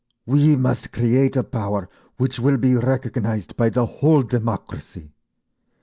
[0.25, 5.11] We must create a power which will be recognised by the whole democracy.